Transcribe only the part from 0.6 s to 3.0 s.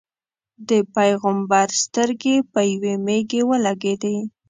د پېغمبر سترګې په یوې